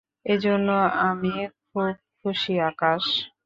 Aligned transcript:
এজন্য 0.25 0.67
আমি 1.09 1.33
খুব 1.65 1.87
খুশী 2.19 2.53
আকাশ। 2.69 3.03